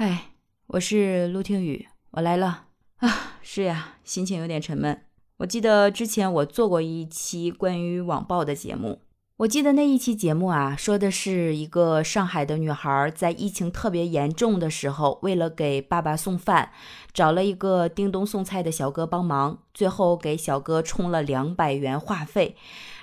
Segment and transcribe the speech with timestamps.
[0.00, 0.28] 哎，
[0.68, 2.68] 我是陆听雨，我来了
[3.00, 3.36] 啊。
[3.42, 4.98] 是呀，心情有点沉闷。
[5.36, 9.02] 我记得之前我做过一期关于网暴的节目。
[9.36, 16.72] 我记得那一期节目啊，说的是一个上海的女孩在疫情特别严重的时候，为了给爸爸送饭，
[17.12, 22.56] 找了一个叮咚送菜的小哥帮忙，最后给小哥充了两百元话费，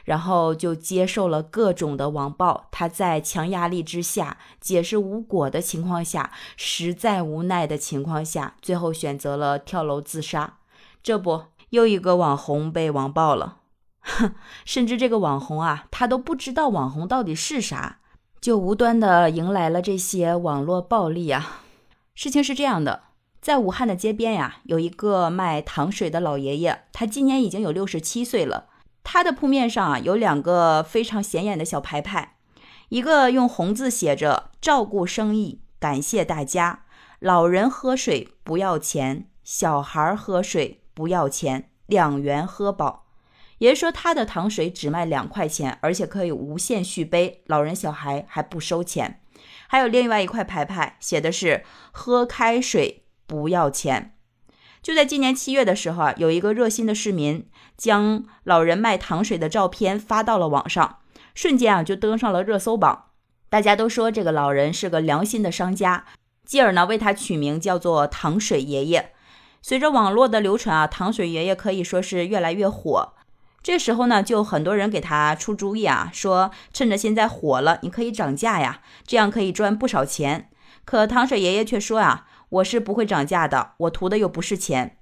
[0.08, 2.70] 然后就接受了各种的网暴。
[2.71, 10.60] 她在强压力之下，解释无果的情况下，实在无奈的情况下，最后选择了跳楼自杀。
[11.04, 13.57] 这不，又一个网红被网暴了。
[14.00, 14.33] 哼，
[14.64, 18.00] 甚至这个网红啊，他都不知道网红到底是啥，
[18.39, 21.64] 就无端的迎来了这些网络暴力啊。
[22.16, 23.04] 事情是这样的，
[23.42, 28.68] 在武汉的街边呀，有一个卖糖水的老爷爷，他今年已经有六十七岁了。
[29.10, 32.36] 他的铺面上啊，有两个非常显眼的小牌牌，
[32.89, 36.83] 一个用红字写着“照顾生意，感谢大家”，
[37.20, 43.05] 老人喝水不要钱，小孩喝水不要钱，两元喝饱。
[43.59, 49.22] 也就是说，他的糖水只卖两块钱，而且可以无限续杯，老人小孩还不收钱。
[49.69, 51.63] 还有另外一块牌牌，写的是
[51.94, 54.16] “喝开水不要钱”。
[54.81, 57.47] 就在今年七月的时候啊，有一个热心的市民
[57.78, 61.00] 将老人卖糖水的照片发到了网上，
[61.36, 63.06] 瞬间啊就登上了热搜榜。
[63.50, 66.06] 大家都说这个老人是个良心的商家，
[66.45, 69.14] 继而呢为他取名叫做“糖水爷爷”。
[69.61, 73.14] 随着网络的流传啊，糖水爷爷可以说是越来越火。
[73.64, 80.50] 这时候呢，就很多人给他出主意啊，说趁着现在火了，你可以涨价呀，这样可以赚不少钱。
[80.86, 84.98] 可糖水爷爷却说啊，我是不会涨价的，我图的又不是钱。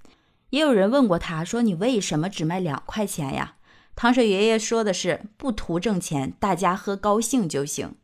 [0.50, 3.54] 也有人问过他，说你为什么只卖两块钱呀？
[3.94, 7.94] 糖水爷爷说的是不图挣钱，大家喝高兴就行。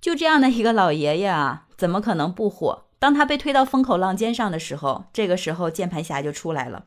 [0.00, 2.84] 就这样的一个老爷爷啊，怎么可能不火？
[2.98, 6.86] 当他被推到风口浪尖上的时候，这个时候键盘侠就出来了。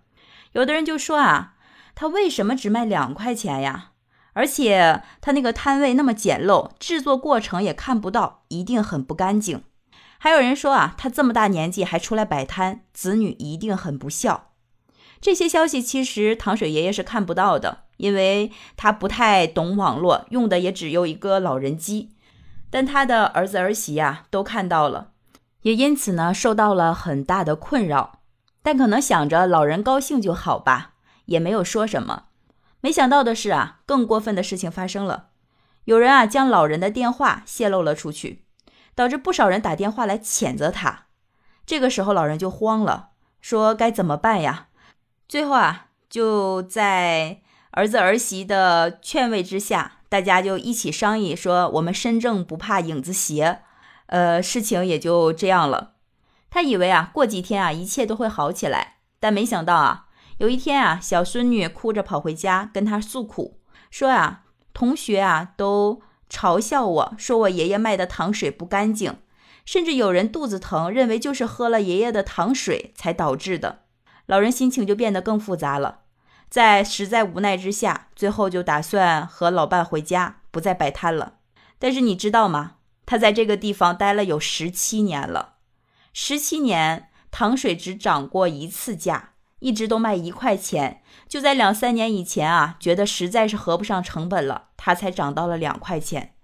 [0.53, 1.53] 有的人就说啊。
[1.97, 3.91] 他为什么只卖两块钱呀？
[4.33, 9.63] 而且他那个摊位那么简陋，制作过程也看不到，一定很不干净。
[10.17, 14.51] 还有人说啊，他这么大年纪还出来摆摊，子女一定很不孝。
[15.21, 22.11] 这些消息其实糖水爷爷是看不到的，因为他不太懂网络，用的也只有一个老人机。
[22.69, 25.11] 但他的儿子儿媳呀都看到了，
[25.61, 28.19] 也因此呢受到了很大的困扰。
[28.61, 30.93] 但可能想着老人高兴就好吧。
[31.25, 32.25] 也没有说什么，
[32.81, 35.29] 没想到的是啊，更过分的事情发生了。
[35.85, 38.44] 有人啊将老人的电话泄露了出去，
[38.95, 41.05] 导致不少人打电话来谴责他。
[41.65, 43.09] 这个时候老人就慌了，
[43.41, 44.69] 说该怎么办呀？
[45.27, 47.41] 最后啊就在
[47.71, 53.61] 儿子儿媳的劝慰之下，大家就一起商议说：“我们身正不怕影子斜。”
[54.07, 55.93] 呃，事情也就这样了。
[56.51, 60.05] 他以为啊过几天啊一切都会好起来，但没想到啊。
[60.37, 69.17] 有一天啊，小孙女哭着跑回家，跟他诉苦，说啊，同学啊都嘲笑我说我爷爷卖的糖水不干净，
[69.65, 73.83] 甚至有人肚子疼，认为就是喝了爷爷的糖水才导致的。
[74.25, 75.99] 老人心情就变得更复杂了，
[76.49, 81.35] 在实在无奈之下，最后就打算和老伴回家，不再摆摊了。
[81.77, 82.77] 但是你知道吗？
[83.05, 85.55] 他在这个地方待了有十七年了，
[86.11, 89.31] 十七年糖水只涨过一次价。
[89.59, 96.35] 一直都卖一块钱，就在两三年以前啊，觉得实在是合不上成本了，它才涨到了两块钱。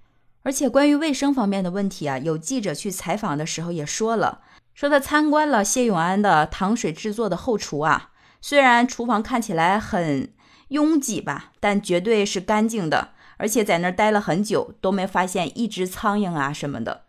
[0.42, 4.40] 而且关于卫生方面的问题啊，有记者去采访的时候也说了，
[4.74, 8.10] 说他参观了谢永安的糖水制作的后厨啊，
[8.42, 10.34] 虽然厨房看起来很
[10.70, 17.04] 拥挤吧，但绝对是干净的，而且在那儿待了很久都没发现一只苍蝇啊什么的。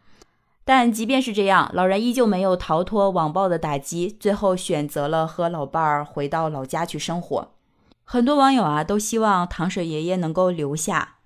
[0.67, 7.55] 但即便是这样，老人依旧没有逃脱网暴的打击，最后选择了和老伴儿回到老家去生活。
[8.05, 11.17] 很多网友啊都希望糖水爷爷能够留下，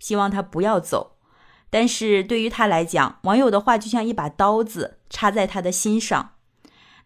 [0.00, 1.18] 希望他不要走。
[1.70, 6.32] 但是对于他来讲，网友的话就像一把刀子插在他的心上。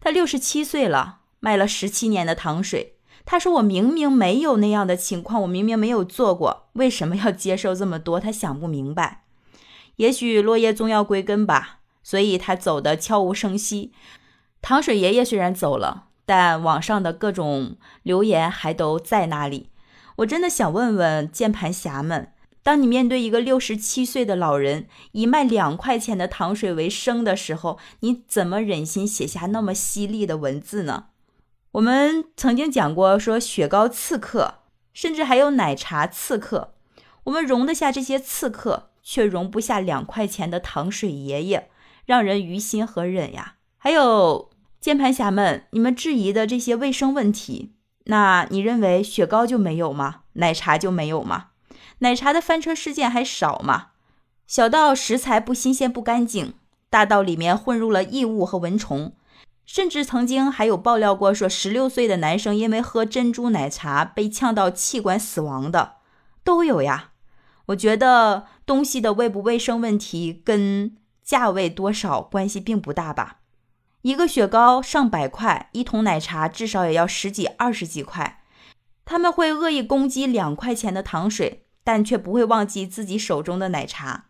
[0.01, 2.93] 他六十七岁了，卖了十七年的糖水。
[3.27, 9.23] 他说：“我明明没有那样的情况，我明明没有做过，为什么要接受这么多？”他想不明白。
[9.95, 13.93] 也许落叶终要归根吧，所以他走的悄无声息。
[14.61, 19.69] 糖水爷爷虽然走了，但网上的各种留言还都在那里。
[20.17, 22.31] 我真的想问问键盘侠们：
[22.65, 31.09] 当你面对一个六十七岁的老人以卖两块钱的糖水为生的时候，你怎么忍心写下那么犀利的文字呢？
[31.73, 34.55] 我们曾经讲过，说雪糕刺客，
[34.95, 36.73] 甚至还有奶茶刺客，
[37.25, 38.89] 我们容得下这些刺客。
[39.07, 41.69] 却容不下两块钱的糖水爷爷，
[42.07, 43.57] 让人于心何忍呀！
[43.77, 44.49] 还有
[44.81, 47.75] 键盘侠们，你们质疑的这些卫生问题，
[48.05, 50.21] 那你认为雪糕就没有吗？
[50.33, 51.49] 奶茶就没有吗？
[52.05, 53.87] 奶茶的翻车事件还少吗？
[54.45, 56.53] 小到食材不新鲜不干净，
[56.87, 59.15] 大到里面混入了异物和蚊虫，
[59.65, 65.93] 甚至曾经还有爆料过说，十六岁的男生因为喝珍珠奶茶被呛到气管死亡的
[66.43, 67.13] 都有呀。
[67.65, 73.39] 我觉得东西的卫不卫生问题跟价位多少关系并不大吧。
[74.03, 78.43] 一个雪糕上百块，一桶奶茶至少也要十几二十几块，
[79.03, 81.64] 他们会恶意攻击两块钱的糖水。
[81.85, 84.25] 但却不会忘记自己手中的奶茶。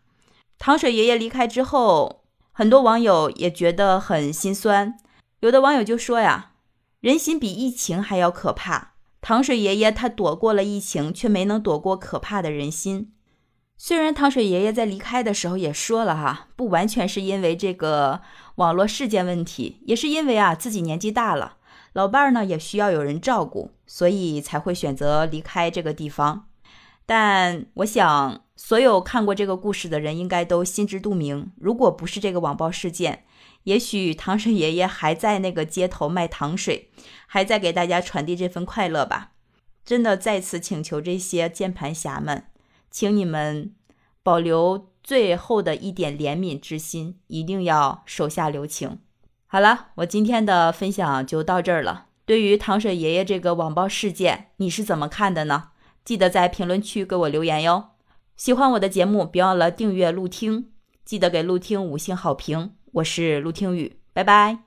[0.58, 2.22] 糖水爷爷离开之后，
[2.52, 4.96] 很多网友也觉得很心酸。
[5.40, 6.52] 有的网友就说呀
[7.00, 8.92] ：“人心比疫情还要可怕。
[9.20, 13.12] 糖水爷爷他躲过了疫情，却没能躲过可怕的人心。”
[13.78, 18.22] 虽然糖水爷爷在离开的时候也说了哈，不完全是因为这个
[18.54, 21.58] 网络事件问题，也是因为啊自己年纪大了，
[21.92, 26.46] 老伴儿呢也需要有人照顾，所以才会选择离开这个地方。
[27.06, 31.52] 但我想，所有看过这个故事的人应该都心知肚明。
[31.56, 33.24] 如果不是这个网暴事件，
[33.62, 36.90] 也许糖水爷爷还在那个街头卖糖水，
[37.26, 39.32] 还在给大家传递这份快乐吧。
[39.84, 42.46] 真的，再次请求这些键盘侠们，
[42.90, 43.72] 请你们
[44.24, 48.98] 保留最后的一点怜悯之心，一定要手下留情。
[49.46, 52.06] 好了，我今天的分享就到这儿了。
[52.24, 55.68] 对于糖水爷爷这个网暴事件，你是怎么看的呢？
[56.06, 57.88] 记得在评论区给我留言哟！
[58.36, 60.70] 喜欢我的节目，别忘了订阅陆听，
[61.04, 62.76] 记得给陆听五星好评。
[62.92, 64.65] 我是陆听雨，拜拜。